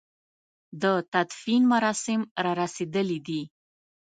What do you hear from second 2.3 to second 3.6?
را رسېدلي دي.